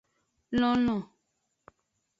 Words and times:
Lonlon. 0.59 0.99